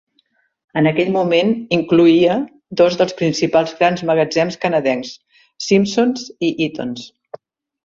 En 0.79 0.87
aquell 0.91 1.11
moment 1.15 1.51
incloïa 1.77 2.37
dos 2.81 2.97
dels 3.03 3.13
principals 3.21 3.75
grans 3.83 4.03
magatzems 4.13 4.59
canadencs, 4.65 5.13
Simpson's 5.69 6.27
i 6.49 6.53
Eaton's. 6.69 7.09